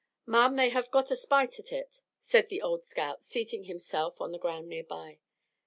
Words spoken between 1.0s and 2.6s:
a spite at hit," said the